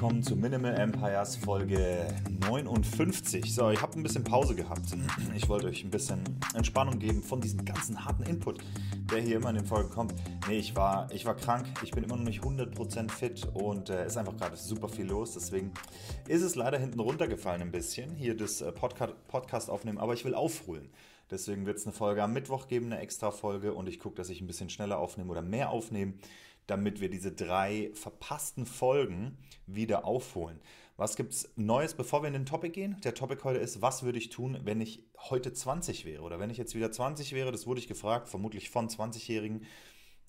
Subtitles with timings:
[0.00, 2.08] Willkommen zu Minimal Empires Folge
[2.48, 3.54] 59.
[3.54, 4.86] So, ich habe ein bisschen Pause gehabt.
[5.36, 6.22] Ich wollte euch ein bisschen
[6.54, 8.60] Entspannung geben von diesem ganzen harten Input,
[9.12, 10.14] der hier immer in den Folgen kommt.
[10.48, 14.06] Nee, ich war, ich war krank, ich bin immer noch nicht 100% fit und äh,
[14.06, 15.34] ist einfach gerade super viel los.
[15.34, 15.70] Deswegen
[16.28, 20.24] ist es leider hinten runtergefallen ein bisschen, hier das äh, Podcast, Podcast aufnehmen, aber ich
[20.24, 20.88] will aufholen.
[21.30, 24.30] Deswegen wird es eine Folge am Mittwoch geben, eine extra Folge und ich gucke, dass
[24.30, 26.14] ich ein bisschen schneller aufnehme oder mehr aufnehme
[26.66, 30.60] damit wir diese drei verpassten Folgen wieder aufholen.
[30.96, 33.00] Was gibt es Neues, bevor wir in den Topic gehen?
[33.04, 36.50] Der Topic heute ist, was würde ich tun, wenn ich heute 20 wäre oder wenn
[36.50, 37.50] ich jetzt wieder 20 wäre?
[37.52, 39.64] Das wurde ich gefragt, vermutlich von 20-Jährigen.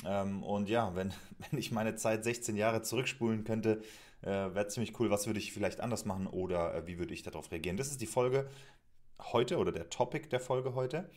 [0.06, 1.14] Ähm, und ja, wenn,
[1.50, 3.82] wenn ich meine Zeit 16 Jahre zurückspulen könnte,
[4.22, 5.10] äh, wäre ziemlich cool.
[5.10, 7.78] Was würde ich vielleicht anders machen oder äh, wie würde ich darauf reagieren?
[7.78, 8.50] Das ist die Folge
[9.20, 11.10] heute oder der Topic der Folge heute.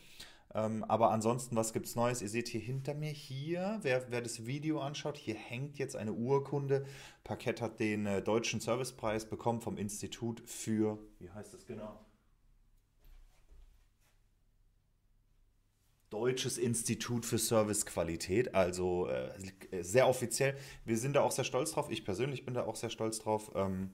[0.55, 2.21] Ähm, aber ansonsten, was gibt es Neues?
[2.21, 6.13] Ihr seht hier hinter mir, hier, wer, wer, das Video anschaut, hier hängt jetzt eine
[6.13, 6.85] Urkunde.
[7.25, 11.99] Parkett hat den äh, Deutschen Servicepreis bekommen vom Institut für, wie heißt das genau?
[16.09, 20.55] Deutsches Institut für Servicequalität, also äh, sehr offiziell.
[20.85, 21.89] Wir sind da auch sehr stolz drauf.
[21.89, 23.51] Ich persönlich bin da auch sehr stolz drauf.
[23.55, 23.91] Ähm,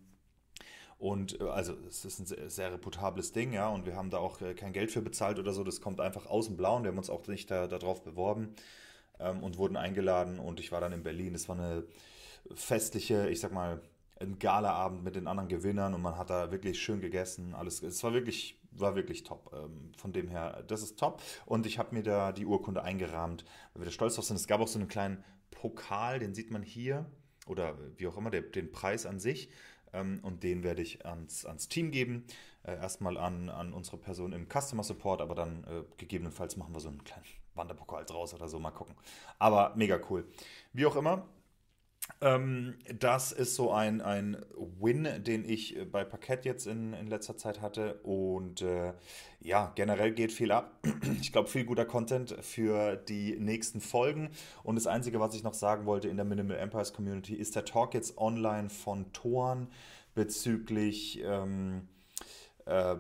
[1.02, 4.20] und äh, also es ist ein sehr, sehr, reputables Ding, ja, und wir haben da
[4.20, 5.64] auch äh, kein Geld für bezahlt oder so.
[5.64, 6.84] Das kommt einfach aus dem Blauen.
[6.84, 8.54] Wir haben uns auch nicht da, darauf beworben
[9.20, 10.38] ähm, und wurden eingeladen.
[10.38, 11.34] Und ich war dann in Berlin.
[11.34, 11.84] Es war eine
[12.54, 13.82] festliche, ich sag mal,
[14.20, 17.56] ein Galaabend mit den anderen Gewinnern und man hat da wirklich schön gegessen.
[17.56, 19.52] Alles, es war wirklich, war wirklich top.
[19.56, 21.24] Ähm, von dem her, das ist top.
[21.48, 24.36] Und ich habe mir da die Urkunde eingerahmt, weil wir da stolz drauf sind.
[24.36, 27.08] Es gab auch so einen kleinen Pokal, den sieht man hier
[27.48, 29.50] oder wie auch immer, der, den Preis an sich.
[29.94, 32.26] Ähm, und den werde ich ans, ans Team geben.
[32.64, 36.80] Äh, erstmal an, an unsere Person im Customer Support, aber dann äh, gegebenenfalls machen wir
[36.80, 37.26] so einen kleinen
[37.56, 38.96] Wanderpokal draus oder so, mal gucken.
[39.40, 40.28] Aber mega cool.
[40.74, 41.28] Wie auch immer,
[42.20, 44.38] ähm, das ist so ein, ein
[44.80, 47.96] Win, den ich äh, bei Parkett jetzt in, in letzter Zeit hatte.
[48.04, 48.94] Und äh,
[49.40, 50.80] ja, generell geht viel ab.
[51.22, 54.30] Ich glaube, viel guter Content für die nächsten Folgen.
[54.64, 57.66] Und das Einzige, was ich noch sagen wollte in der Minimal Empires Community, ist der
[57.66, 59.68] Talk jetzt online von Toren
[60.14, 61.88] bezüglich ähm,
[62.66, 62.96] äh,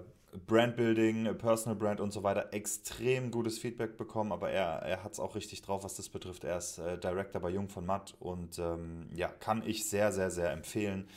[0.47, 5.19] Brandbuilding, Personal Brand und so weiter extrem gutes Feedback bekommen, aber er, er hat es
[5.19, 6.43] auch richtig drauf, was das betrifft.
[6.43, 10.31] Er ist äh, Director bei Jung von Matt und ähm, ja, kann ich sehr, sehr,
[10.31, 11.07] sehr empfehlen.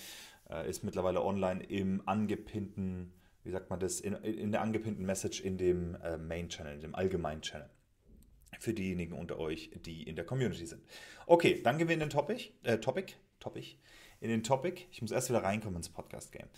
[0.51, 3.13] Äh, ist mittlerweile online im angepinnten,
[3.45, 6.81] wie sagt man das, in, in der angepinnten Message in dem äh, Main Channel, in
[6.81, 7.71] dem allgemeinen Channel.
[8.59, 10.83] Für diejenigen unter euch, die in der Community sind.
[11.27, 12.51] Okay, dann gehen wir in den Topic.
[12.63, 13.77] Äh, Topic, Topic
[14.25, 14.87] in den Topic.
[14.91, 16.49] Ich muss erst wieder reinkommen ins Podcast-Game.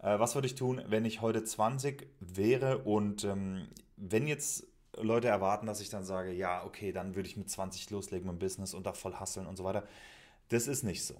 [0.00, 4.66] Äh, was würde ich tun, wenn ich heute 20 wäre und ähm, wenn jetzt
[4.96, 8.34] Leute erwarten, dass ich dann sage, ja, okay, dann würde ich mit 20 loslegen mit
[8.34, 9.84] dem Business und da voll hasseln und so weiter.
[10.48, 11.14] Das ist nicht so.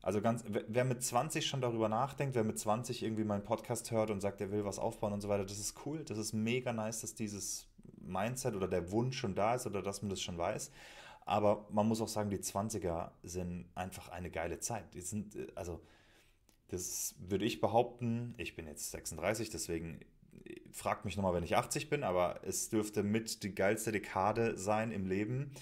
[0.00, 4.10] Also ganz, wer mit 20 schon darüber nachdenkt, wer mit 20 irgendwie meinen Podcast hört
[4.10, 6.04] und sagt, er will was aufbauen und so weiter, das ist cool.
[6.04, 7.66] Das ist mega nice, dass dieses
[8.00, 10.70] Mindset oder der Wunsch schon da ist oder dass man das schon weiß.
[11.24, 14.92] Aber man muss auch sagen, die 20er sind einfach eine geile Zeit.
[14.94, 15.80] Die sind, äh, also,
[16.68, 18.34] das würde ich behaupten.
[18.36, 20.00] Ich bin jetzt 36, deswegen
[20.44, 24.58] äh, fragt mich nochmal, wenn ich 80 bin, aber es dürfte mit die geilste Dekade
[24.58, 25.52] sein im Leben.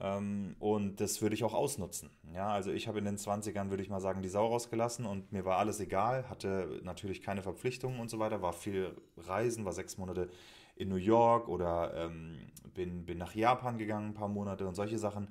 [0.00, 2.10] Ähm, und das würde ich auch ausnutzen.
[2.34, 5.32] Ja, also ich habe in den 20ern, würde ich mal sagen, die Sau rausgelassen und
[5.32, 9.72] mir war alles egal, hatte natürlich keine Verpflichtungen und so weiter, war viel Reisen, war
[9.72, 10.28] sechs Monate
[10.74, 12.38] in New York oder ähm,
[12.74, 15.28] bin, bin nach Japan gegangen, ein paar Monate und solche Sachen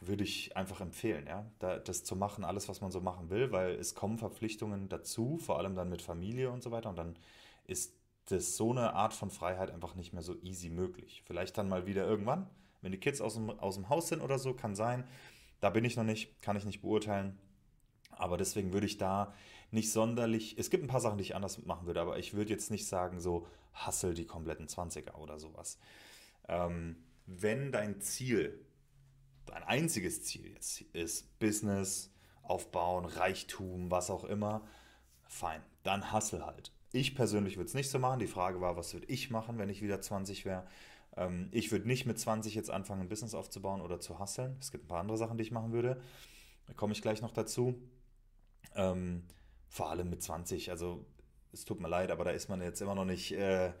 [0.00, 3.50] würde ich einfach empfehlen, ja, da, das zu machen, alles, was man so machen will,
[3.50, 7.16] weil es kommen Verpflichtungen dazu, vor allem dann mit Familie und so weiter und dann
[7.66, 7.94] ist
[8.26, 11.22] das so eine Art von Freiheit einfach nicht mehr so easy möglich.
[11.26, 12.48] Vielleicht dann mal wieder irgendwann,
[12.82, 15.04] wenn die Kids aus dem, aus dem Haus sind oder so, kann sein.
[15.60, 17.38] Da bin ich noch nicht, kann ich nicht beurteilen.
[18.20, 19.32] Aber deswegen würde ich da
[19.70, 20.56] nicht sonderlich.
[20.58, 22.86] Es gibt ein paar Sachen, die ich anders machen würde, aber ich würde jetzt nicht
[22.86, 25.78] sagen, so hassel die kompletten 20er oder sowas.
[26.48, 26.96] Ähm,
[27.26, 28.60] wenn dein Ziel,
[29.46, 32.12] dein einziges Ziel jetzt ist Business,
[32.42, 34.62] aufbauen, Reichtum, was auch immer,
[35.26, 36.72] fein, dann hustle halt.
[36.92, 38.18] Ich persönlich würde es nicht so machen.
[38.18, 40.66] Die Frage war, was würde ich machen, wenn ich wieder 20 wäre?
[41.16, 44.56] Ähm, ich würde nicht mit 20 jetzt anfangen, ein Business aufzubauen oder zu hustlen.
[44.60, 46.02] Es gibt ein paar andere Sachen, die ich machen würde.
[46.66, 47.80] Da komme ich gleich noch dazu.
[48.74, 49.24] Ähm,
[49.68, 50.70] vor allem mit 20.
[50.70, 51.04] Also
[51.52, 53.72] es tut mir leid, aber da ist man jetzt immer noch nicht, äh,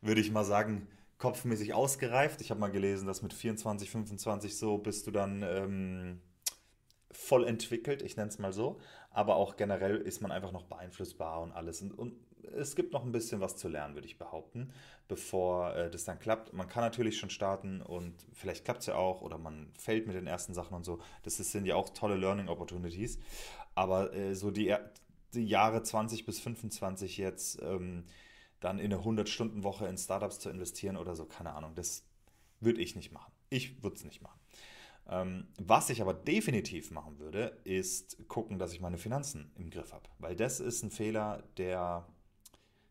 [0.00, 0.88] würde ich mal sagen,
[1.18, 2.40] kopfmäßig ausgereift.
[2.40, 6.20] Ich habe mal gelesen, dass mit 24, 25 so bist du dann ähm,
[7.12, 8.80] voll entwickelt, ich nenne es mal so.
[9.10, 11.82] Aber auch generell ist man einfach noch beeinflussbar und alles.
[11.82, 12.14] Und, und
[12.54, 14.72] es gibt noch ein bisschen was zu lernen, würde ich behaupten,
[15.08, 16.52] bevor äh, das dann klappt.
[16.52, 20.16] Man kann natürlich schon starten und vielleicht klappt es ja auch oder man fällt mit
[20.16, 21.00] den ersten Sachen und so.
[21.22, 23.18] Das sind ja auch tolle Learning Opportunities.
[23.74, 24.74] Aber äh, so die,
[25.34, 28.04] die Jahre 20 bis 25 jetzt ähm,
[28.60, 32.04] dann in eine 100-Stunden-Woche in Startups zu investieren oder so, keine Ahnung, das
[32.60, 33.32] würde ich nicht machen.
[33.50, 34.38] Ich würde es nicht machen.
[35.08, 39.92] Ähm, was ich aber definitiv machen würde, ist gucken, dass ich meine Finanzen im Griff
[39.92, 40.08] habe.
[40.18, 42.06] Weil das ist ein Fehler, der,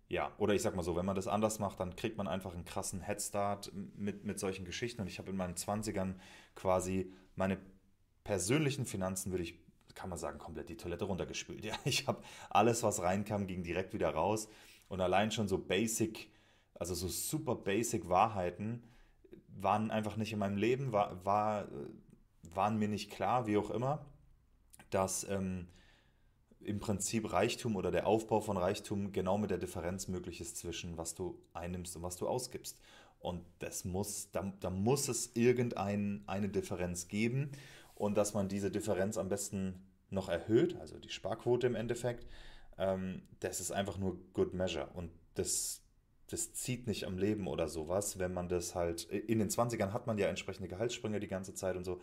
[0.10, 2.54] ja, oder ich sag mal so, wenn man das anders macht, dann kriegt man einfach
[2.54, 5.02] einen krassen Headstart mit, mit solchen Geschichten.
[5.02, 6.16] Und ich habe in meinen 20ern
[6.54, 7.58] quasi meine
[8.24, 9.58] persönlichen Finanzen, würde ich
[9.96, 11.66] kann man sagen, komplett die Toilette runtergespült.
[11.66, 14.48] Ja, ich habe alles, was reinkam, ging direkt wieder raus.
[14.88, 16.30] Und allein schon so basic,
[16.74, 18.84] also so super basic Wahrheiten
[19.48, 21.68] waren einfach nicht in meinem Leben, war, war,
[22.44, 24.06] waren mir nicht klar, wie auch immer,
[24.90, 25.68] dass ähm,
[26.60, 30.98] im Prinzip Reichtum oder der Aufbau von Reichtum genau mit der Differenz möglich ist zwischen
[30.98, 32.80] was du einnimmst und was du ausgibst.
[33.20, 37.52] Und das muss, da, da muss es irgendeine Differenz geben
[37.96, 42.28] und dass man diese Differenz am besten noch erhöht, also die Sparquote im Endeffekt,
[42.78, 45.82] ähm, das ist einfach nur Good Measure und das,
[46.28, 50.08] das zieht nicht am Leben oder sowas, wenn man das halt, in den 20ern hat
[50.08, 52.02] man ja entsprechende Gehaltssprünge die ganze Zeit und so.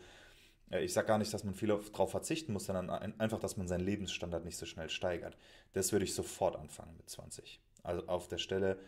[0.70, 3.68] Äh, ich sage gar nicht, dass man viel darauf verzichten muss, sondern einfach, dass man
[3.68, 5.36] seinen Lebensstandard nicht so schnell steigert.
[5.72, 7.60] Das würde ich sofort anfangen mit 20.
[7.82, 8.78] Also auf der Stelle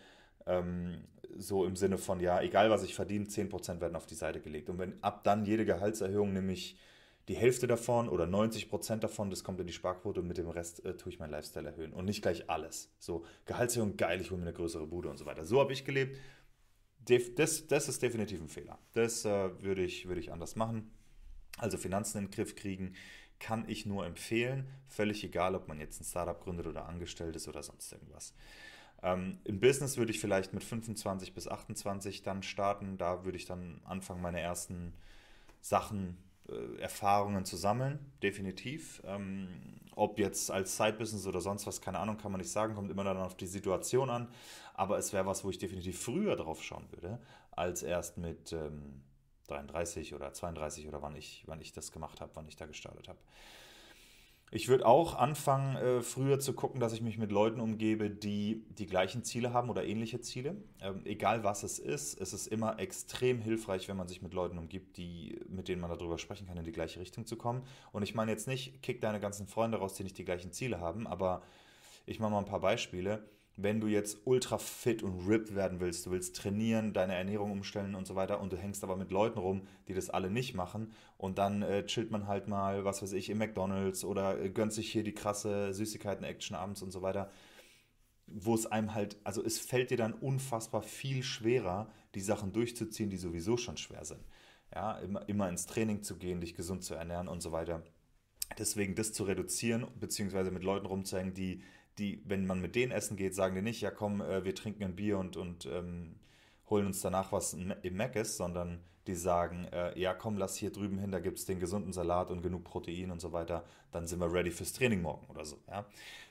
[0.46, 1.04] ähm,
[1.36, 4.68] so im Sinne von, ja, egal was ich verdiene, 10% werden auf die Seite gelegt.
[4.68, 6.76] Und wenn ab dann jede Gehaltserhöhung nämlich
[7.28, 10.48] die Hälfte davon oder 90 Prozent davon, das kommt in die Sparquote und mit dem
[10.48, 11.92] Rest äh, tue ich meinen Lifestyle erhöhen.
[11.92, 12.90] Und nicht gleich alles.
[12.98, 15.44] So, Gehaltserhöhung, geil, ich hole mir eine größere Bude und so weiter.
[15.44, 16.18] So habe ich gelebt.
[17.36, 18.78] Das, das ist definitiv ein Fehler.
[18.92, 20.90] Das äh, würde, ich, würde ich anders machen.
[21.58, 22.94] Also Finanzen in den Griff kriegen,
[23.38, 24.68] kann ich nur empfehlen.
[24.86, 28.34] Völlig egal, ob man jetzt ein Startup gründet oder angestellt ist oder sonst irgendwas.
[29.02, 32.98] Ähm, Im Business würde ich vielleicht mit 25 bis 28 dann starten.
[32.98, 34.92] Da würde ich dann anfangen, meine ersten
[35.60, 36.16] Sachen
[36.48, 39.02] äh, Erfahrungen zu sammeln, definitiv.
[39.04, 39.48] Ähm,
[39.96, 43.04] ob jetzt als Side-Business oder sonst was, keine Ahnung, kann man nicht sagen, kommt immer
[43.04, 44.28] dann auf die Situation an.
[44.74, 47.18] Aber es wäre was, wo ich definitiv früher drauf schauen würde,
[47.50, 49.02] als erst mit ähm,
[49.48, 53.08] 33 oder 32 oder wann ich, wann ich das gemacht habe, wann ich da gestartet
[53.08, 53.18] habe.
[54.52, 58.64] Ich würde auch anfangen, äh, früher zu gucken, dass ich mich mit Leuten umgebe, die
[58.70, 60.56] die gleichen Ziele haben oder ähnliche Ziele.
[60.80, 64.58] Ähm, egal was es ist, es ist immer extrem hilfreich, wenn man sich mit Leuten
[64.58, 67.62] umgibt, die, mit denen man darüber sprechen kann, in die gleiche Richtung zu kommen.
[67.92, 70.80] Und ich meine jetzt nicht, kick deine ganzen Freunde raus, die nicht die gleichen Ziele
[70.80, 71.42] haben, aber
[72.04, 73.22] ich mache mal ein paar Beispiele
[73.62, 77.94] wenn du jetzt ultra fit und ripped werden willst, du willst trainieren, deine Ernährung umstellen
[77.94, 80.92] und so weiter und du hängst aber mit Leuten rum, die das alle nicht machen
[81.16, 84.72] und dann äh, chillt man halt mal, was weiß ich, im McDonalds oder äh, gönnt
[84.72, 87.30] sich hier die krasse Süßigkeiten-Action abends und so weiter,
[88.26, 93.10] wo es einem halt, also es fällt dir dann unfassbar viel schwerer, die Sachen durchzuziehen,
[93.10, 94.24] die sowieso schon schwer sind.
[94.72, 97.82] Ja, immer, immer ins Training zu gehen, dich gesund zu ernähren und so weiter.
[98.58, 101.62] Deswegen das zu reduzieren, beziehungsweise mit Leuten rumzuhängen, die
[101.98, 104.84] die, wenn man mit denen essen geht, sagen die nicht, ja komm, äh, wir trinken
[104.84, 106.16] ein Bier und, und ähm,
[106.68, 110.70] holen uns danach was im Mac ist, sondern die sagen, äh, ja komm, lass hier
[110.70, 114.06] drüben hin, da gibt es den gesunden Salat und genug Protein und so weiter, dann
[114.06, 115.58] sind wir ready fürs Training morgen oder so.
[115.68, 115.86] Ja?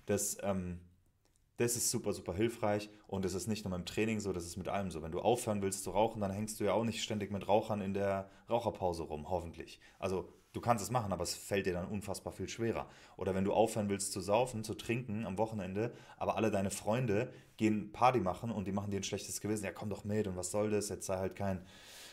[0.06, 0.80] Das, ähm,
[1.58, 4.56] das ist super, super hilfreich und es ist nicht nur beim Training so, das ist
[4.56, 5.02] mit allem so.
[5.02, 7.82] Wenn du aufhören willst zu rauchen, dann hängst du ja auch nicht ständig mit Rauchern
[7.82, 9.82] in der Raucherpause rum, hoffentlich.
[10.00, 12.90] Also Du kannst es machen, aber es fällt dir dann unfassbar viel schwerer.
[13.18, 17.32] Oder wenn du aufhören willst zu saufen, zu trinken am Wochenende, aber alle deine Freunde
[17.58, 20.36] gehen Party machen und die machen dir ein schlechtes Gewissen, ja komm doch mit und
[20.36, 21.62] was soll das, jetzt sei halt kein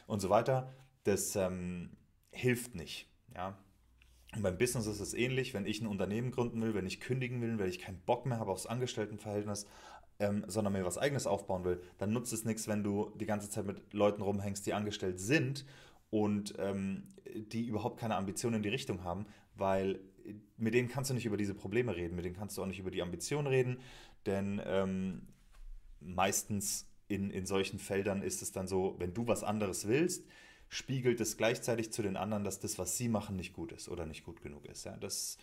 [0.06, 0.70] und so weiter.
[1.04, 1.96] Das ähm,
[2.30, 3.08] hilft nicht.
[3.34, 3.56] Ja?
[4.34, 7.40] Und beim Business ist es ähnlich, wenn ich ein Unternehmen gründen will, wenn ich kündigen
[7.40, 9.66] will, wenn ich keinen Bock mehr habe aufs Angestelltenverhältnis,
[10.18, 13.48] ähm, sondern mir was eigenes aufbauen will, dann nutzt es nichts, wenn du die ganze
[13.48, 15.64] Zeit mit Leuten rumhängst, die angestellt sind
[16.10, 20.00] und ähm, die überhaupt keine Ambitionen in die Richtung haben, weil
[20.56, 22.78] mit denen kannst du nicht über diese Probleme reden, mit denen kannst du auch nicht
[22.78, 23.78] über die Ambitionen reden,
[24.24, 25.28] denn ähm,
[26.00, 30.26] meistens in, in solchen Feldern ist es dann so, wenn du was anderes willst,
[30.68, 34.06] spiegelt es gleichzeitig zu den anderen, dass das, was sie machen, nicht gut ist oder
[34.06, 34.84] nicht gut genug ist.
[34.84, 34.96] Ja?
[34.96, 35.38] Das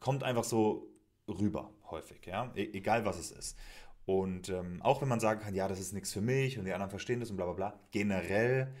[0.00, 0.88] kommt einfach so
[1.28, 3.58] rüber, häufig, ja, e egal was es ist.
[4.06, 6.72] Und ähm, auch wenn man sagen kann, ja, das ist nichts für mich und die
[6.72, 8.74] anderen verstehen das und bla bla bla, generell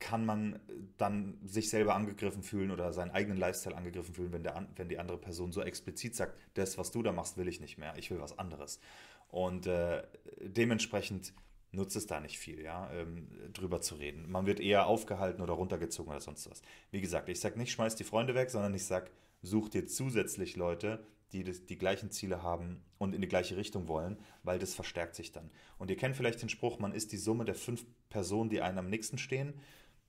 [0.00, 0.58] kann man
[0.96, 4.98] dann sich selber angegriffen fühlen oder seinen eigenen Lifestyle angegriffen fühlen, wenn, der, wenn die
[4.98, 8.10] andere Person so explizit sagt, das, was du da machst, will ich nicht mehr, ich
[8.10, 8.80] will was anderes.
[9.28, 10.02] Und äh,
[10.40, 11.34] dementsprechend
[11.72, 14.28] nutzt es da nicht viel, ja, ähm, drüber zu reden.
[14.30, 16.62] Man wird eher aufgehalten oder runtergezogen oder sonst was.
[16.90, 19.10] Wie gesagt, ich sage nicht, schmeiß die Freunde weg, sondern ich sage,
[19.42, 23.86] such dir zusätzlich Leute, die das, die gleichen Ziele haben und in die gleiche Richtung
[23.86, 25.50] wollen, weil das verstärkt sich dann.
[25.78, 28.78] Und ihr kennt vielleicht den Spruch, man ist die Summe der fünf Personen, die einem
[28.78, 29.54] am nächsten stehen.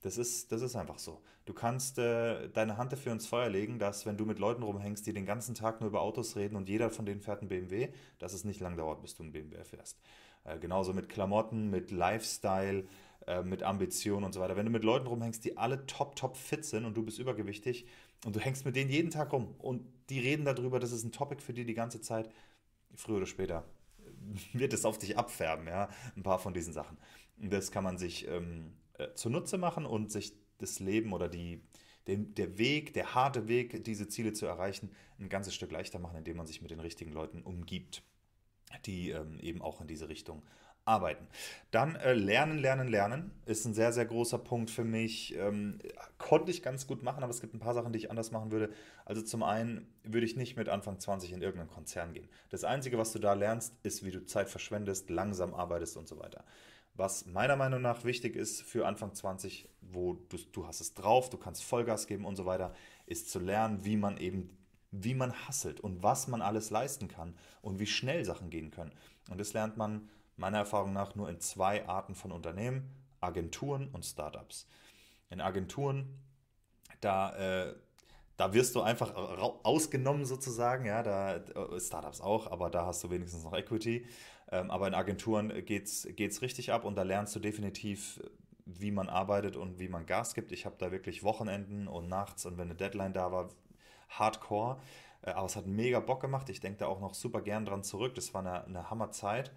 [0.01, 1.21] Das ist, das ist einfach so.
[1.45, 5.05] Du kannst äh, deine Hand dafür ins Feuer legen, dass wenn du mit Leuten rumhängst,
[5.05, 7.89] die den ganzen Tag nur über Autos reden und jeder von denen fährt einen BMW,
[8.19, 9.99] dass es nicht lang dauert, bis du einen BMW fährst.
[10.43, 12.87] Äh, genauso mit Klamotten, mit Lifestyle,
[13.27, 14.55] äh, mit Ambition und so weiter.
[14.55, 17.85] Wenn du mit Leuten rumhängst, die alle top, top fit sind und du bist übergewichtig
[18.25, 21.11] und du hängst mit denen jeden Tag rum und die reden darüber, das ist ein
[21.11, 22.29] Topic für die die ganze Zeit,
[22.95, 23.65] früher oder später
[24.53, 26.97] wird es auf dich abfärben, ja, ein paar von diesen Sachen.
[27.37, 31.63] Das kann man sich ähm, äh, zunutze machen und sich das Leben oder die,
[32.07, 36.17] den, der Weg, der harte Weg, diese Ziele zu erreichen, ein ganzes Stück leichter machen,
[36.17, 38.03] indem man sich mit den richtigen Leuten umgibt,
[38.85, 40.43] die ähm, eben auch in diese Richtung
[40.85, 41.27] arbeiten.
[41.69, 45.35] Dann äh, lernen, lernen, lernen ist ein sehr, sehr großer Punkt für mich.
[45.37, 45.79] Ähm,
[46.17, 48.51] konnte ich ganz gut machen, aber es gibt ein paar Sachen, die ich anders machen
[48.51, 48.73] würde.
[49.05, 52.27] Also zum einen würde ich nicht mit Anfang 20 in irgendeinen Konzern gehen.
[52.49, 56.19] Das Einzige, was du da lernst, ist, wie du Zeit verschwendest, langsam arbeitest und so
[56.19, 56.43] weiter.
[56.93, 61.29] Was meiner Meinung nach wichtig ist für Anfang 20, wo du, du hast es drauf,
[61.29, 62.73] du kannst Vollgas geben und so weiter,
[63.05, 64.57] ist zu lernen, wie man eben,
[64.91, 68.91] wie man hasselt und was man alles leisten kann und wie schnell Sachen gehen können.
[69.29, 72.89] Und das lernt man meiner Erfahrung nach nur in zwei Arten von Unternehmen,
[73.21, 74.67] Agenturen und Startups.
[75.29, 76.19] In Agenturen,
[76.99, 77.35] da,
[77.69, 77.75] äh,
[78.35, 79.13] da wirst du einfach
[79.63, 84.05] ausgenommen sozusagen, ja, da äh, Startups auch, aber da hast du wenigstens noch Equity.
[84.51, 88.19] Ähm, aber in Agenturen geht es richtig ab und da lernst du definitiv,
[88.65, 90.51] wie man arbeitet und wie man Gas gibt.
[90.51, 93.49] Ich habe da wirklich Wochenenden und nachts und wenn eine Deadline da war,
[94.09, 94.79] hardcore.
[95.21, 96.49] Äh, aber es hat mega Bock gemacht.
[96.49, 98.15] Ich denke da auch noch super gern dran zurück.
[98.15, 99.51] Das war eine, eine Hammerzeit.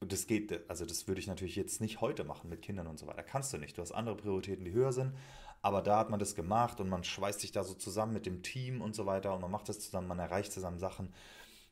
[0.00, 2.98] Und das geht, also das würde ich natürlich jetzt nicht heute machen mit Kindern und
[2.98, 3.22] so weiter.
[3.22, 3.78] Kannst du nicht.
[3.78, 5.14] Du hast andere Prioritäten, die höher sind.
[5.62, 8.42] Aber da hat man das gemacht und man schweißt sich da so zusammen mit dem
[8.42, 11.12] Team und so weiter und man macht das zusammen, man erreicht zusammen Sachen.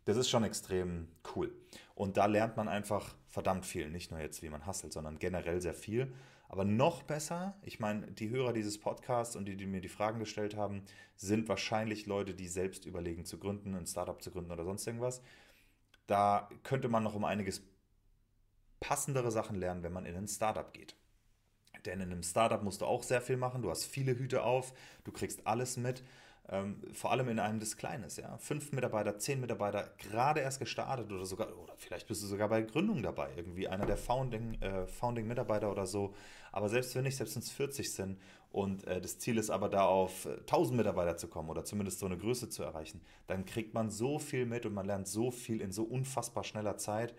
[0.05, 1.55] Das ist schon extrem cool.
[1.95, 3.91] Und da lernt man einfach verdammt viel.
[3.91, 6.13] Nicht nur jetzt, wie man hustelt, sondern generell sehr viel.
[6.49, 10.19] Aber noch besser, ich meine, die Hörer dieses Podcasts und die, die mir die Fragen
[10.19, 10.85] gestellt haben,
[11.17, 15.23] sind wahrscheinlich Leute, die selbst überlegen zu gründen, ein Startup zu gründen oder sonst irgendwas.
[16.07, 17.63] Da könnte man noch um einiges
[18.79, 20.95] passendere Sachen lernen, wenn man in ein Startup geht.
[21.87, 23.63] Denn in einem Startup musst du auch sehr viel machen.
[23.63, 26.03] Du hast viele Hüte auf, du kriegst alles mit.
[26.51, 28.37] Ähm, vor allem in einem des Kleines, ja.
[28.37, 32.61] Fünf Mitarbeiter, zehn Mitarbeiter, gerade erst gestartet oder sogar, oder vielleicht bist du sogar bei
[32.61, 36.15] Gründung dabei, irgendwie einer der Founding, äh, Founding Mitarbeiter oder so.
[36.53, 38.21] Aber selbst wenn nicht, selbst wenn es 40 sind
[38.53, 41.99] und äh, das Ziel ist aber da auf 1000 äh, Mitarbeiter zu kommen oder zumindest
[41.99, 45.31] so eine Größe zu erreichen, dann kriegt man so viel mit und man lernt so
[45.31, 47.15] viel in so unfassbar schneller Zeit.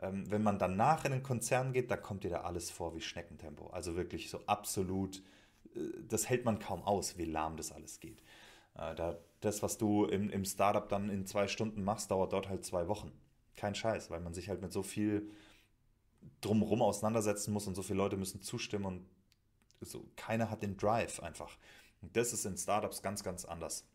[0.00, 3.00] Ähm, wenn man danach in den Konzern geht, da kommt dir da alles vor wie
[3.00, 3.66] Schneckentempo.
[3.66, 5.18] Also wirklich so absolut,
[5.74, 8.22] äh, das hält man kaum aus, wie lahm das alles geht.
[8.80, 12.48] Äh, da, das, was du im, im Startup dann in zwei Stunden machst, dauert dort
[12.48, 13.12] halt zwei Wochen.
[13.56, 15.30] Kein Scheiß, weil man sich halt mit so viel
[16.40, 19.06] drumherum auseinandersetzen muss und so viele Leute müssen zustimmen und
[19.82, 21.56] so, keiner hat den Drive einfach.
[22.02, 23.86] Und das ist in Startups ganz, ganz anders.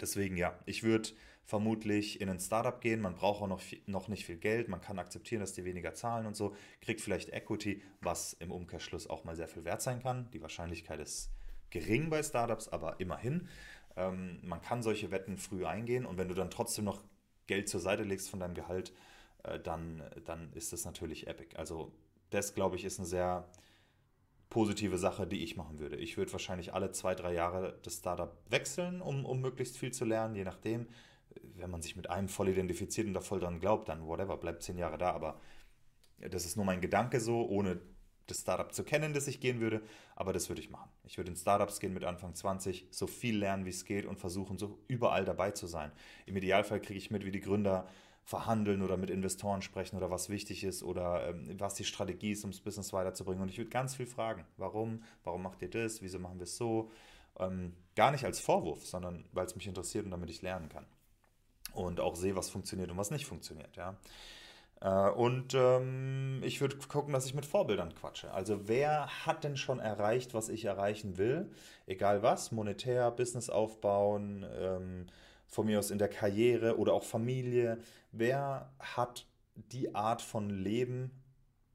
[0.00, 1.10] Deswegen ja, ich würde
[1.44, 3.00] vermutlich in ein Startup gehen.
[3.00, 4.68] Man braucht auch noch, noch nicht viel Geld.
[4.68, 6.54] Man kann akzeptieren, dass die weniger zahlen und so.
[6.80, 10.30] Kriegt vielleicht Equity, was im Umkehrschluss auch mal sehr viel wert sein kann.
[10.30, 11.30] Die Wahrscheinlichkeit ist
[11.72, 13.48] gering bei Startups, aber immerhin.
[13.96, 17.02] Ähm, man kann solche Wetten früh eingehen und wenn du dann trotzdem noch
[17.46, 18.92] Geld zur Seite legst von deinem Gehalt,
[19.42, 21.56] äh, dann, dann ist das natürlich epic.
[21.56, 21.92] Also
[22.30, 23.48] das, glaube ich, ist eine sehr
[24.48, 25.96] positive Sache, die ich machen würde.
[25.96, 30.04] Ich würde wahrscheinlich alle zwei, drei Jahre das Startup wechseln, um, um möglichst viel zu
[30.04, 30.88] lernen, je nachdem.
[31.56, 34.62] Wenn man sich mit einem voll identifiziert und da voll dran glaubt, dann whatever, bleibt
[34.62, 35.12] zehn Jahre da.
[35.12, 35.40] Aber
[36.18, 37.80] das ist nur mein Gedanke so, ohne
[38.26, 39.82] das Startup zu kennen, das ich gehen würde,
[40.16, 40.90] aber das würde ich machen.
[41.04, 44.18] Ich würde in Startups gehen mit Anfang 20, so viel lernen, wie es geht und
[44.18, 45.92] versuchen, so überall dabei zu sein.
[46.26, 47.88] Im Idealfall kriege ich mit, wie die Gründer
[48.24, 52.44] verhandeln oder mit Investoren sprechen oder was wichtig ist oder ähm, was die Strategie ist,
[52.44, 53.42] um das Business weiterzubringen.
[53.42, 54.44] Und ich würde ganz viel fragen.
[54.56, 55.02] Warum?
[55.24, 56.02] Warum macht ihr das?
[56.02, 56.90] Wieso machen wir es so?
[57.38, 60.86] Ähm, gar nicht als Vorwurf, sondern weil es mich interessiert und damit ich lernen kann.
[61.74, 63.76] Und auch sehe, was funktioniert und was nicht funktioniert.
[63.76, 63.96] Ja.
[64.82, 68.32] Äh, und ähm, ich würde gucken, dass ich mit Vorbildern quatsche.
[68.32, 71.50] Also wer hat denn schon erreicht, was ich erreichen will?
[71.86, 75.06] Egal was, monetär, Business aufbauen, ähm,
[75.46, 77.78] von mir aus in der Karriere oder auch Familie,
[78.10, 81.10] wer hat die Art von Leben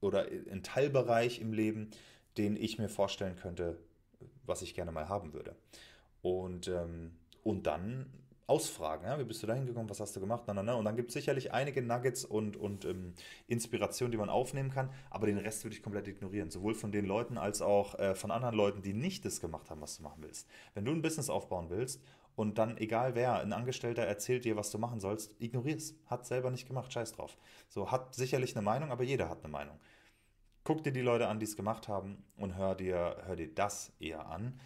[0.00, 1.90] oder einen Teilbereich im Leben,
[2.36, 3.78] den ich mir vorstellen könnte,
[4.44, 5.54] was ich gerne mal haben würde.
[6.22, 7.12] Und, ähm,
[7.44, 8.06] und dann
[8.48, 10.74] ausfragen, ja, wie bist du da hingekommen, was hast du gemacht, na, na, na.
[10.74, 13.12] und dann gibt es sicherlich einige Nuggets und, und ähm,
[13.46, 17.04] Inspirationen, die man aufnehmen kann, aber den Rest würde ich komplett ignorieren, sowohl von den
[17.04, 20.22] Leuten als auch äh, von anderen Leuten, die nicht das gemacht haben, was du machen
[20.22, 20.48] willst.
[20.72, 22.02] Wenn du ein Business aufbauen willst
[22.36, 25.94] und dann, egal wer, ein Angestellter erzählt dir, was du machen sollst, ignorier es.
[26.06, 27.36] Hat selber nicht gemacht, scheiß drauf.
[27.68, 29.78] So, hat sicherlich eine Meinung, aber jeder hat eine Meinung.
[30.64, 33.92] Guck dir die Leute an, die es gemacht haben und hör dir, hör dir das
[34.00, 34.58] eher an.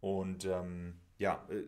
[0.00, 1.62] Und ähm, ja, äh,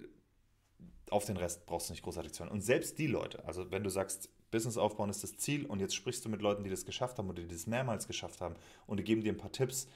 [1.10, 2.52] auf den Rest brauchst du nicht großartig zu hören.
[2.52, 5.94] Und selbst die Leute, also wenn du sagst, Business aufbauen ist das Ziel und jetzt
[5.94, 8.54] sprichst du mit Leuten, die das geschafft haben oder die das mehrmals geschafft haben
[8.86, 9.88] und die geben dir ein paar Tipps,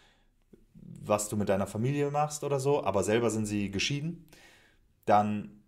[0.74, 4.28] was du mit deiner Familie machst oder so, aber selber sind sie geschieden,
[5.04, 5.60] dann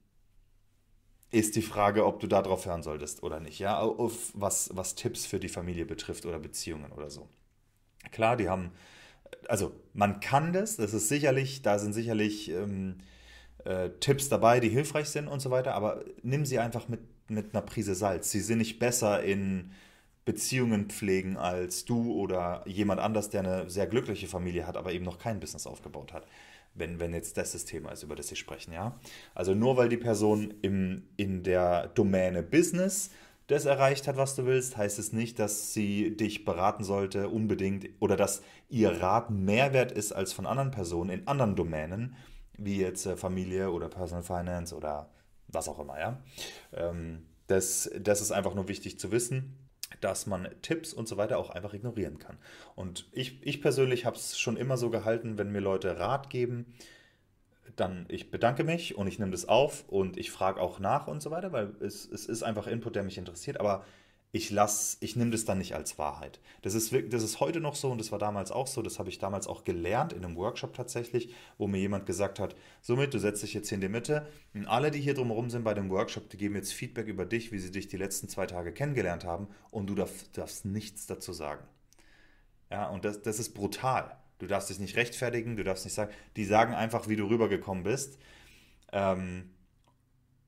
[1.30, 5.24] ist die Frage, ob du darauf hören solltest oder nicht, ja, auf was, was Tipps
[5.24, 7.28] für die Familie betrifft oder Beziehungen oder so.
[8.10, 8.72] Klar, die haben,
[9.48, 12.98] also man kann das, das ist sicherlich, da sind sicherlich ähm,
[13.64, 17.54] äh, Tipps dabei, die hilfreich sind und so weiter, aber nimm sie einfach mit, mit
[17.54, 18.30] einer Prise Salz.
[18.30, 19.72] Sie sind nicht besser in
[20.24, 25.04] Beziehungen pflegen als du oder jemand anders, der eine sehr glückliche Familie hat, aber eben
[25.04, 26.26] noch kein Business aufgebaut hat.
[26.74, 28.98] Wenn, wenn jetzt das das Thema ist, über das Sie sprechen, ja.
[29.34, 33.10] Also nur weil die Person im, in der Domäne Business
[33.48, 37.88] das erreicht hat, was du willst, heißt es nicht, dass sie dich beraten sollte unbedingt
[38.00, 42.16] oder dass ihr Rat mehr wert ist als von anderen Personen in anderen Domänen,
[42.64, 45.10] wie jetzt äh, Familie oder Personal Finance oder
[45.48, 46.22] was auch immer, ja.
[46.72, 49.58] Ähm, das, das ist einfach nur wichtig zu wissen,
[50.00, 52.38] dass man Tipps und so weiter auch einfach ignorieren kann.
[52.74, 56.74] Und ich, ich persönlich habe es schon immer so gehalten, wenn mir Leute Rat geben,
[57.76, 61.22] dann ich bedanke mich und ich nehme das auf und ich frage auch nach und
[61.22, 63.60] so weiter, weil es, es ist einfach Input, der mich interessiert.
[63.60, 63.84] Aber
[64.34, 66.40] ich lasse, ich nehme das dann nicht als Wahrheit.
[66.62, 68.80] Das ist, das ist heute noch so und das war damals auch so.
[68.80, 72.56] Das habe ich damals auch gelernt in einem Workshop tatsächlich, wo mir jemand gesagt hat,
[72.80, 75.64] somit, du setzt dich jetzt hier in die Mitte und alle, die hier drumherum sind
[75.64, 78.46] bei dem Workshop, die geben jetzt Feedback über dich, wie sie dich die letzten zwei
[78.46, 81.66] Tage kennengelernt haben und du darf, darfst nichts dazu sagen.
[82.70, 84.16] Ja, und das, das ist brutal.
[84.38, 87.84] Du darfst dich nicht rechtfertigen, du darfst nicht sagen, die sagen einfach, wie du rübergekommen
[87.84, 88.18] bist.
[88.92, 89.50] Ähm,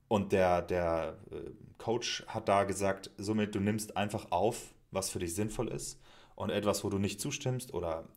[0.09, 5.19] und der, der äh, Coach hat da gesagt, somit du nimmst einfach auf, was für
[5.19, 6.01] dich sinnvoll ist
[6.35, 8.09] und etwas, wo du nicht zustimmst oder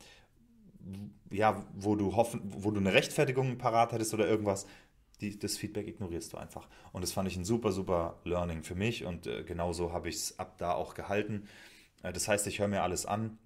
[1.30, 4.66] ja, wo du hoffen, wo du eine Rechtfertigung parat hättest oder irgendwas,
[5.22, 6.68] die, das Feedback ignorierst du einfach.
[6.92, 10.16] Und das fand ich ein super, super Learning für mich und äh, genauso habe ich
[10.16, 11.48] es ab da auch gehalten.
[12.04, 13.38] Äh, das heißt, ich höre mir alles an,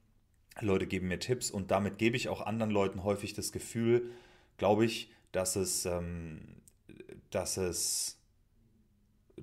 [0.60, 4.12] Leute geben mir Tipps und damit gebe ich auch anderen Leuten häufig das Gefühl,
[4.58, 6.62] glaube ich, dass es, ähm,
[7.30, 8.21] dass es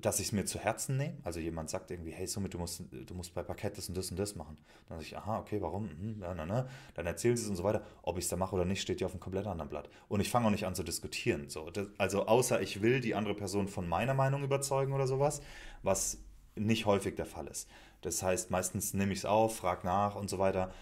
[0.01, 1.15] dass ich es mir zu Herzen nehme.
[1.25, 4.11] Also jemand sagt irgendwie, hey, somit, du musst, du musst bei Parkett das und das
[4.11, 4.57] und das machen.
[4.89, 5.85] Dann sage ich, aha, okay, warum?
[5.85, 6.69] Mhm, na, na, na.
[6.95, 7.83] Dann erzählen sie es und so weiter.
[8.03, 9.89] Ob ich es da mache oder nicht, steht ja auf einem komplett anderen Blatt.
[10.09, 11.49] Und ich fange auch nicht an zu diskutieren.
[11.49, 11.71] So.
[11.71, 15.43] Das, also außer ich will die andere Person von meiner Meinung überzeugen oder sowas,
[15.83, 16.19] was
[16.55, 17.69] nicht häufig der Fall ist.
[18.03, 20.73] Das heißt, meistens nehme ich es auf, frage nach und so weiter.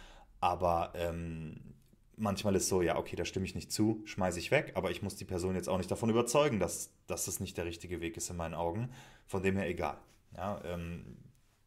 [0.40, 1.75] Aber ähm,
[2.16, 5.02] manchmal ist so, ja, okay, da stimme ich nicht zu, schmeiße ich weg, aber ich
[5.02, 8.16] muss die Person jetzt auch nicht davon überzeugen, dass, dass das nicht der richtige Weg
[8.16, 8.90] ist in meinen Augen.
[9.26, 9.98] Von dem her egal.
[10.36, 11.16] Ja, ähm,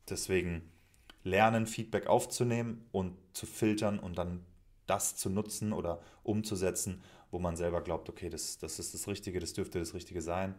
[0.09, 0.71] deswegen
[1.23, 4.45] lernen, Feedback aufzunehmen und zu filtern und dann
[4.85, 9.39] das zu nutzen oder umzusetzen, wo man selber glaubt, okay, das, das ist das Richtige,
[9.39, 10.55] das dürfte das Richtige sein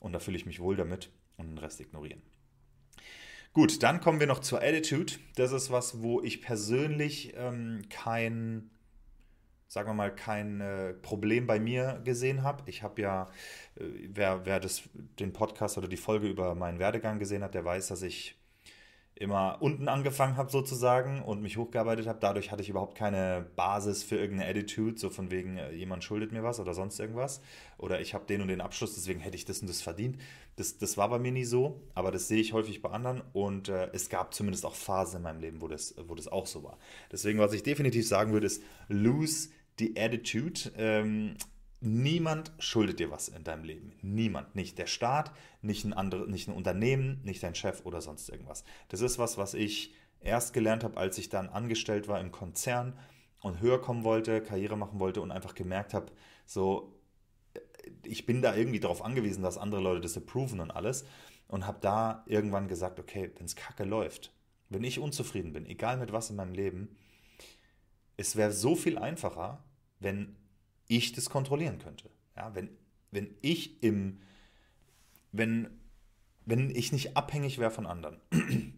[0.00, 2.22] und da fühle ich mich wohl damit und den Rest ignorieren.
[3.52, 5.14] Gut, dann kommen wir noch zur Attitude.
[5.34, 8.70] Das ist was, wo ich persönlich ähm, kein
[9.68, 12.62] sagen wir mal, kein äh, Problem bei mir gesehen habe.
[12.66, 13.26] Ich habe ja,
[13.76, 14.82] äh, wer, wer das,
[15.18, 18.36] den Podcast oder die Folge über meinen Werdegang gesehen hat, der weiß, dass ich
[19.18, 22.18] immer unten angefangen habe sozusagen und mich hochgearbeitet habe.
[22.20, 26.32] Dadurch hatte ich überhaupt keine Basis für irgendeine Attitude, so von wegen, äh, jemand schuldet
[26.32, 27.40] mir was oder sonst irgendwas.
[27.78, 30.18] Oder ich habe den und den Abschluss, deswegen hätte ich das und das verdient.
[30.56, 33.68] Das, das war bei mir nie so, aber das sehe ich häufig bei anderen und
[33.68, 36.62] äh, es gab zumindest auch Phasen in meinem Leben, wo das, wo das auch so
[36.62, 36.78] war.
[37.10, 39.48] Deswegen, was ich definitiv sagen würde, ist, lose
[39.78, 40.72] the attitude.
[40.76, 41.36] Ähm,
[41.80, 43.92] Niemand schuldet dir was in deinem Leben.
[44.00, 44.54] Niemand.
[44.54, 48.64] Nicht der Staat, nicht ein, andere, nicht ein Unternehmen, nicht dein Chef oder sonst irgendwas.
[48.88, 52.98] Das ist was, was ich erst gelernt habe, als ich dann angestellt war im Konzern
[53.42, 56.10] und höher kommen wollte, Karriere machen wollte und einfach gemerkt habe,
[56.46, 56.98] so,
[58.04, 61.04] ich bin da irgendwie darauf angewiesen, dass andere Leute das approven und alles.
[61.48, 64.32] Und habe da irgendwann gesagt, okay, wenn es kacke läuft,
[64.68, 66.96] wenn ich unzufrieden bin, egal mit was in meinem Leben,
[68.16, 69.62] es wäre so viel einfacher,
[70.00, 70.34] wenn
[70.88, 72.10] ich das kontrollieren könnte.
[72.36, 72.68] Ja, wenn,
[73.10, 74.20] wenn ich im,
[75.32, 75.70] wenn
[76.46, 78.18] wenn ich nicht abhängig wäre von anderen.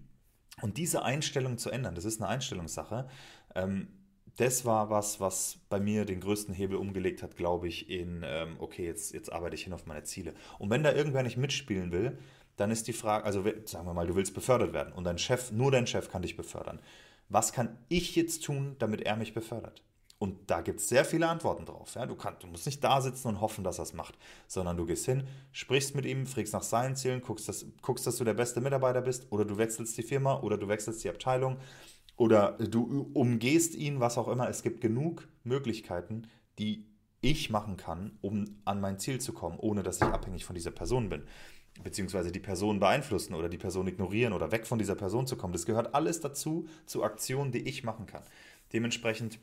[0.60, 3.08] Und diese Einstellung zu ändern, das ist eine Einstellungssache.
[3.54, 3.88] Ähm,
[4.36, 8.56] das war was, was bei mir den größten Hebel umgelegt hat, glaube ich, in, ähm,
[8.58, 10.34] okay, jetzt, jetzt arbeite ich hin auf meine Ziele.
[10.58, 12.18] Und wenn da irgendwer nicht mitspielen will,
[12.56, 15.52] dann ist die Frage, also sagen wir mal, du willst befördert werden und dein Chef,
[15.52, 16.80] nur dein Chef kann dich befördern.
[17.28, 19.84] Was kann ich jetzt tun, damit er mich befördert?
[20.18, 21.94] Und da gibt es sehr viele Antworten drauf.
[21.94, 22.04] Ja?
[22.04, 24.84] Du, kann, du musst nicht da sitzen und hoffen, dass er es macht, sondern du
[24.84, 28.34] gehst hin, sprichst mit ihm, fragst nach seinen Zielen, guckst dass, guckst, dass du der
[28.34, 31.58] beste Mitarbeiter bist oder du wechselst die Firma oder du wechselst die Abteilung
[32.16, 34.48] oder du umgehst ihn, was auch immer.
[34.48, 36.26] Es gibt genug Möglichkeiten,
[36.58, 36.84] die
[37.20, 40.72] ich machen kann, um an mein Ziel zu kommen, ohne dass ich abhängig von dieser
[40.72, 41.22] Person bin.
[41.84, 45.52] Beziehungsweise die Person beeinflussen oder die Person ignorieren oder weg von dieser Person zu kommen.
[45.52, 48.22] Das gehört alles dazu, zu Aktionen, die ich machen kann.
[48.72, 49.38] Dementsprechend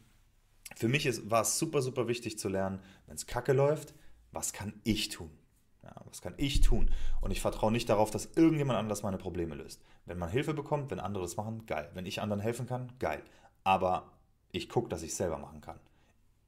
[0.75, 3.93] für mich ist, war es super, super wichtig zu lernen, wenn es kacke läuft,
[4.31, 5.29] was kann ich tun?
[5.83, 6.89] Ja, was kann ich tun?
[7.21, 9.81] Und ich vertraue nicht darauf, dass irgendjemand anders meine Probleme löst.
[10.05, 11.89] Wenn man Hilfe bekommt, wenn andere das machen, geil.
[11.93, 13.21] Wenn ich anderen helfen kann, geil.
[13.63, 14.11] Aber
[14.51, 15.79] ich gucke, dass ich es selber machen kann.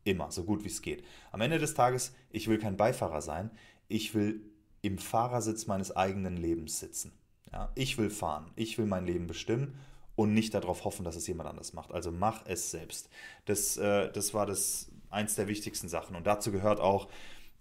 [0.04, 1.06] Immer, so gut wie es geht.
[1.32, 3.52] Am Ende des Tages, ich will kein Beifahrer sein.
[3.88, 4.42] Ich will
[4.82, 7.12] im Fahrersitz meines eigenen Lebens sitzen.
[7.52, 8.52] Ja, ich will fahren.
[8.56, 9.78] Ich will mein Leben bestimmen
[10.18, 11.94] und nicht darauf hoffen, dass es jemand anders macht.
[11.94, 13.08] Also mach es selbst.
[13.46, 16.16] Das, äh, das war das eins der wichtigsten Sachen.
[16.16, 17.08] Und dazu gehört auch,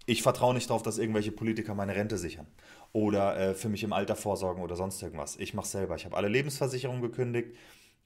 [0.07, 2.47] ich vertraue nicht darauf, dass irgendwelche Politiker meine Rente sichern
[2.93, 5.35] oder äh, für mich im Alter vorsorgen oder sonst irgendwas.
[5.37, 5.95] Ich mache selber.
[5.95, 7.55] Ich habe alle Lebensversicherungen gekündigt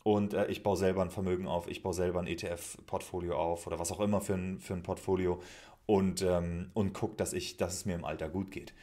[0.03, 1.69] und äh, ich baue selber ein Vermögen auf.
[1.69, 5.41] Ich baue selber ein ETF-Portfolio auf oder was auch immer für ein, für ein Portfolio
[5.85, 8.73] und, ähm, und gucke, dass, dass es mir im Alter gut geht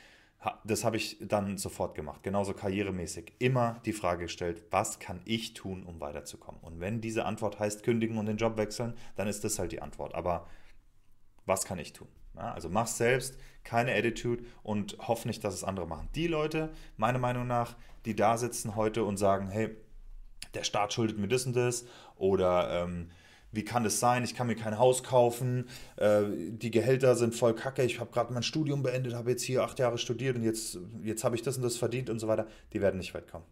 [0.65, 3.33] das habe ich dann sofort gemacht, genauso karrieremäßig.
[3.39, 6.61] Immer die Frage gestellt, was kann ich tun, um weiterzukommen?
[6.63, 9.83] Und wenn diese Antwort heißt kündigen und den Job wechseln, dann ist das halt die
[9.83, 10.15] Antwort.
[10.15, 10.47] Aber
[11.45, 12.09] was kann ich tun?
[12.37, 16.09] Ja, also mach selbst, keine Attitude und hoff nicht, dass es andere machen.
[16.15, 19.77] Die Leute, meiner Meinung nach, die da sitzen heute und sagen, hey,
[20.55, 21.85] der Staat schuldet mir das und das
[22.17, 23.11] oder ähm,
[23.53, 24.25] wie kann das sein?
[24.25, 28.33] Ich kann mir kein Haus kaufen, äh, die Gehälter sind voll kacke, ich habe gerade
[28.33, 31.57] mein Studium beendet, habe jetzt hier acht Jahre studiert und jetzt, jetzt habe ich das
[31.57, 32.47] und das verdient und so weiter.
[32.73, 33.45] Die werden nicht weit kommen.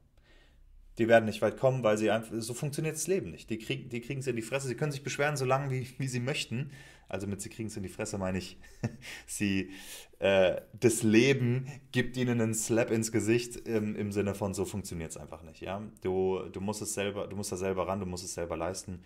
[0.98, 3.50] Die werden nicht weit kommen, weil sie einfach, so funktioniert das Leben nicht.
[3.50, 4.66] Die, krieg, die kriegen es in die Fresse.
[4.66, 6.70] Sie können sich beschweren, so lange wie, wie sie möchten.
[7.09, 8.59] Also mit sie kriegen es in die Fresse meine ich,
[9.26, 9.70] sie,
[10.18, 15.11] äh, das Leben gibt ihnen einen Slap ins Gesicht im, im Sinne von, so funktioniert
[15.11, 15.61] es einfach nicht.
[15.61, 15.82] Ja?
[16.02, 19.04] Du, du musst es selber, du musst da selber ran, du musst es selber leisten.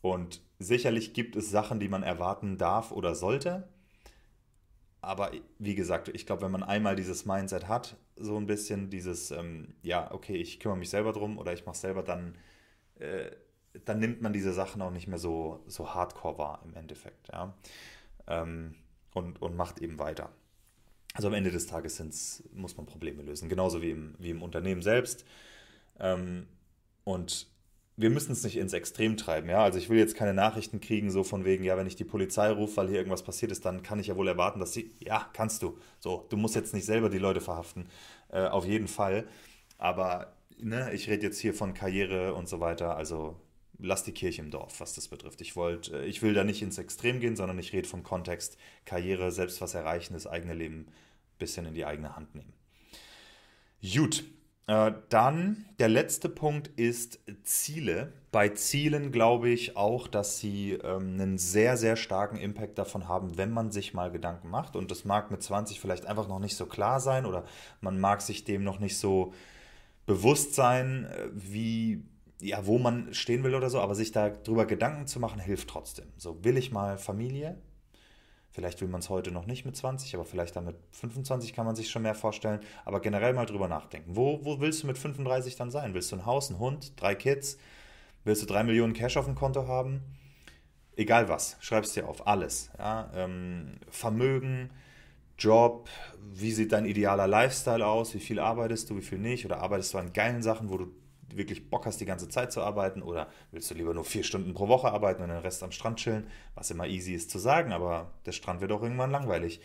[0.00, 3.68] Und sicherlich gibt es Sachen, die man erwarten darf oder sollte.
[5.00, 9.30] Aber wie gesagt, ich glaube, wenn man einmal dieses Mindset hat, so ein bisschen dieses,
[9.30, 12.36] ähm, ja, okay, ich kümmere mich selber drum oder ich mache selber, dann,
[12.98, 13.30] äh,
[13.84, 17.28] dann nimmt man diese Sachen auch nicht mehr so, so hardcore wahr im Endeffekt.
[17.32, 17.54] Ja?
[18.26, 18.74] Ähm,
[19.14, 20.30] und, und macht eben weiter.
[21.14, 24.82] Also am Ende des Tages muss man Probleme lösen, genauso wie im, wie im Unternehmen
[24.82, 25.24] selbst.
[25.98, 26.46] Ähm,
[27.04, 27.48] und
[27.96, 29.62] wir müssen es nicht ins Extrem treiben, ja.
[29.62, 32.50] Also ich will jetzt keine Nachrichten kriegen, so von wegen, ja, wenn ich die Polizei
[32.50, 35.28] rufe, weil hier irgendwas passiert ist, dann kann ich ja wohl erwarten, dass sie, ja,
[35.32, 35.78] kannst du.
[36.00, 37.88] So, du musst jetzt nicht selber die Leute verhaften,
[38.30, 39.26] äh, auf jeden Fall.
[39.78, 43.36] Aber ne, ich rede jetzt hier von Karriere und so weiter, also
[43.78, 45.40] lass die Kirche im Dorf, was das betrifft.
[45.40, 48.58] Ich wollte, äh, ich will da nicht ins Extrem gehen, sondern ich rede vom Kontext
[48.84, 52.52] Karriere, selbst was erreichen, das eigene Leben ein bisschen in die eigene Hand nehmen.
[53.82, 54.24] Gut,
[54.66, 58.12] dann der letzte Punkt ist Ziele.
[58.32, 63.38] Bei Zielen glaube ich auch, dass sie ähm, einen sehr, sehr starken Impact davon haben,
[63.38, 64.74] wenn man sich mal Gedanken macht.
[64.74, 67.44] Und das mag mit 20 vielleicht einfach noch nicht so klar sein oder
[67.80, 69.32] man mag sich dem noch nicht so
[70.04, 72.04] bewusst sein, äh, wie,
[72.40, 76.06] ja, wo man stehen will oder so, aber sich darüber Gedanken zu machen, hilft trotzdem.
[76.16, 77.56] So, will ich mal Familie?
[78.56, 81.66] Vielleicht will man es heute noch nicht mit 20, aber vielleicht dann mit 25 kann
[81.66, 82.60] man sich schon mehr vorstellen.
[82.86, 84.16] Aber generell mal drüber nachdenken.
[84.16, 85.92] Wo, wo willst du mit 35 dann sein?
[85.92, 87.58] Willst du ein Haus, ein Hund, drei Kids?
[88.24, 90.00] Willst du drei Millionen Cash auf dem Konto haben?
[90.96, 92.26] Egal was, schreib es dir auf.
[92.26, 92.70] Alles.
[92.78, 93.10] Ja?
[93.14, 94.70] Ähm, Vermögen,
[95.38, 95.90] Job,
[96.32, 98.14] wie sieht dein idealer Lifestyle aus?
[98.14, 99.44] Wie viel arbeitest du, wie viel nicht?
[99.44, 100.86] Oder arbeitest du an geilen Sachen, wo du
[101.36, 104.54] wirklich Bock hast, die ganze Zeit zu arbeiten oder willst du lieber nur vier Stunden
[104.54, 107.72] pro Woche arbeiten und den Rest am Strand chillen, was immer easy ist zu sagen,
[107.72, 109.60] aber der Strand wird auch irgendwann langweilig.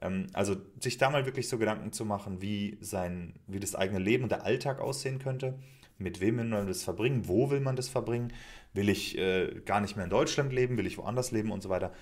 [0.00, 3.98] Ähm, also sich da mal wirklich so Gedanken zu machen, wie, sein, wie das eigene
[3.98, 5.58] Leben und der Alltag aussehen könnte,
[5.98, 8.32] mit wem will man das verbringen, wo will man das verbringen,
[8.74, 11.68] will ich äh, gar nicht mehr in Deutschland leben, will ich woanders leben und so
[11.70, 11.92] weiter.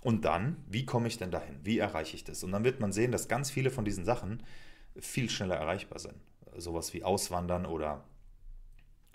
[0.00, 1.60] Und dann, wie komme ich denn dahin?
[1.62, 2.44] Wie erreiche ich das?
[2.44, 4.42] Und dann wird man sehen, dass ganz viele von diesen Sachen
[4.98, 6.14] viel schneller erreichbar sind.
[6.56, 8.04] Sowas wie Auswandern oder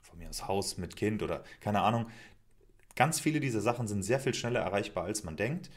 [0.09, 2.07] von mir aus Haus mit Kind oder keine Ahnung.
[2.95, 5.69] Ganz viele dieser Sachen sind sehr viel schneller erreichbar, als man denkt,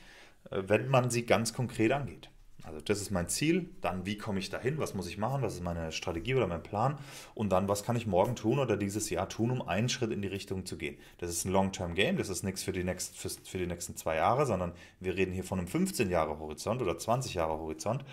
[0.50, 2.30] äh, wenn man sie ganz konkret angeht.
[2.64, 3.68] Also das ist mein Ziel.
[3.80, 4.78] Dann, wie komme ich dahin?
[4.78, 5.42] Was muss ich machen?
[5.42, 6.98] Was ist meine Strategie oder mein Plan?
[7.34, 10.22] Und dann, was kann ich morgen tun oder dieses Jahr tun, um einen Schritt in
[10.22, 10.96] die Richtung zu gehen?
[11.18, 12.16] Das ist ein Long-Term-Game.
[12.16, 15.32] Das ist nichts für die, next, für, für die nächsten zwei Jahre, sondern wir reden
[15.32, 18.04] hier von einem 15-Jahre-Horizont oder 20-Jahre-Horizont.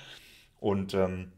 [0.59, 1.31] Und ähm,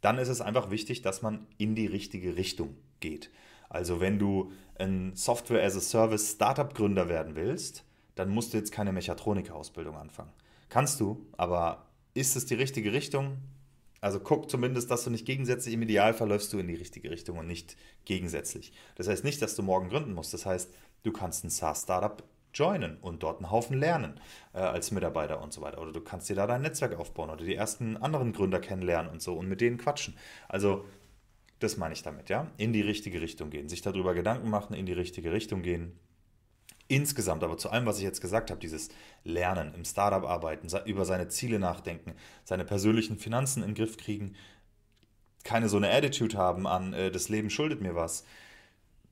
[0.00, 3.30] dann ist es einfach wichtig, dass man in die richtige Richtung geht.
[3.68, 10.32] Also wenn du ein Software-as-a-Service Startup-Gründer werden willst, dann musst du jetzt keine Mechatroniker-Ausbildung anfangen.
[10.68, 13.38] Kannst du, aber ist es die richtige Richtung?
[14.00, 17.38] Also guck zumindest, dass du nicht gegensätzlich, im Idealfall läufst du in die richtige Richtung
[17.38, 18.72] und nicht gegensätzlich.
[18.94, 20.32] Das heißt nicht, dass du morgen gründen musst.
[20.34, 22.22] Das heißt, du kannst ein SaaS-Startup
[22.54, 24.20] joinen und dort einen Haufen lernen
[24.52, 25.80] äh, als Mitarbeiter und so weiter.
[25.80, 29.20] Oder du kannst dir da dein Netzwerk aufbauen oder die ersten anderen Gründer kennenlernen und
[29.20, 30.16] so und mit denen quatschen.
[30.48, 30.84] Also
[31.58, 32.50] das meine ich damit, ja.
[32.56, 35.98] In die richtige Richtung gehen, sich darüber Gedanken machen, in die richtige Richtung gehen
[36.90, 38.88] Insgesamt aber zu allem, was ich jetzt gesagt habe, dieses
[39.22, 44.34] Lernen, im Startup arbeiten, über seine Ziele nachdenken, seine persönlichen Finanzen in den Griff kriegen,
[45.44, 48.24] keine so eine Attitude haben an, äh, das Leben schuldet mir was.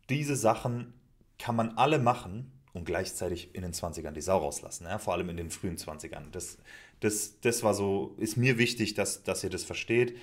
[0.09, 0.95] Diese Sachen
[1.39, 4.99] kann man alle machen und gleichzeitig in den 20ern die Sau rauslassen, ja?
[4.99, 6.31] vor allem in den frühen 20ern.
[6.33, 6.57] Das,
[7.01, 10.17] das, das war so, ist mir wichtig, dass, dass ihr das versteht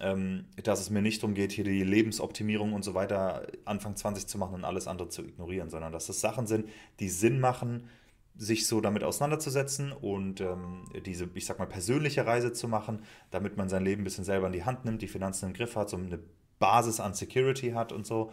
[0.00, 4.38] dass es mir nicht darum geht, hier die Lebensoptimierung und so weiter Anfang 20 zu
[4.38, 6.68] machen und alles andere zu ignorieren, sondern dass das Sachen sind,
[7.00, 7.88] die Sinn machen,
[8.36, 13.58] sich so damit auseinanderzusetzen und ähm, diese, ich sag mal, persönliche Reise zu machen, damit
[13.58, 15.90] man sein Leben ein bisschen selber in die Hand nimmt, die Finanzen im Griff hat,
[15.90, 16.18] so eine
[16.58, 18.32] Basis an Security hat und so,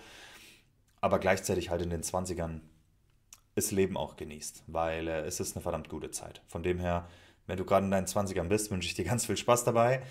[1.02, 2.62] aber gleichzeitig halt in den 20ern
[3.56, 6.42] das Leben auch genießt, weil äh, es ist eine verdammt gute Zeit.
[6.48, 7.08] Von dem her,
[7.48, 10.02] wenn du gerade in deinen 20ern bist, wünsche ich dir ganz viel Spaß dabei.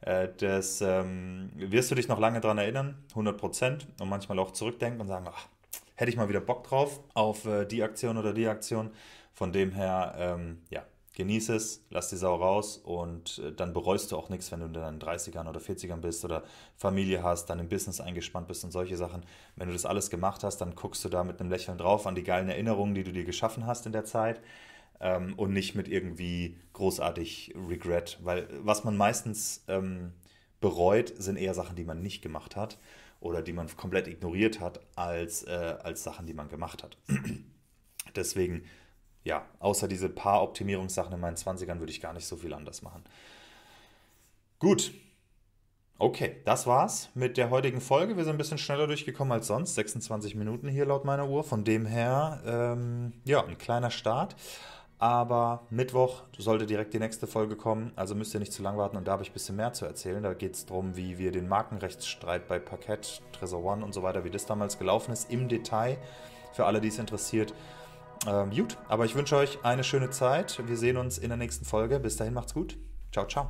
[0.00, 4.52] Äh, das ähm, wirst du dich noch lange daran erinnern, 100 Prozent, und manchmal auch
[4.52, 5.48] zurückdenken und sagen, ach,
[5.96, 8.90] hätte ich mal wieder Bock drauf auf äh, die Aktion oder die Aktion.
[9.32, 14.12] Von dem her, ähm, ja, genieß es, lass die Sau raus und äh, dann bereust
[14.12, 16.42] du auch nichts, wenn du in deinen 30ern oder 40ern bist oder
[16.76, 19.24] Familie hast, dann im Business eingespannt bist und solche Sachen.
[19.56, 22.14] Wenn du das alles gemacht hast, dann guckst du da mit einem Lächeln drauf an
[22.14, 24.40] die geilen Erinnerungen, die du dir geschaffen hast in der Zeit
[25.04, 30.12] ähm, und nicht mit irgendwie großartig Regret, weil was man meistens ähm,
[30.60, 32.78] bereut, sind eher Sachen, die man nicht gemacht hat
[33.20, 36.96] oder die man komplett ignoriert hat, als, äh, als Sachen, die man gemacht hat.
[38.16, 38.64] Deswegen,
[39.24, 42.80] ja, außer diese paar Optimierungssachen in meinen 20ern würde ich gar nicht so viel anders
[42.80, 43.04] machen.
[44.58, 44.92] Gut.
[45.96, 48.16] Okay, das war's mit der heutigen Folge.
[48.16, 49.74] Wir sind ein bisschen schneller durchgekommen als sonst.
[49.76, 51.44] 26 Minuten hier laut meiner Uhr.
[51.44, 54.34] Von dem her, ähm, ja, ein kleiner Start.
[54.98, 58.96] Aber Mittwoch sollte direkt die nächste Folge kommen, also müsst ihr nicht zu lang warten
[58.96, 60.22] und da habe ich ein bisschen mehr zu erzählen.
[60.22, 64.24] Da geht es darum, wie wir den Markenrechtsstreit bei Parkett, Trezor One und so weiter,
[64.24, 65.98] wie das damals gelaufen ist, im Detail,
[66.52, 67.52] für alle, die es interessiert.
[68.26, 70.62] Ähm, gut, aber ich wünsche euch eine schöne Zeit.
[70.66, 72.00] Wir sehen uns in der nächsten Folge.
[72.00, 72.78] Bis dahin macht's gut.
[73.12, 73.48] Ciao, ciao.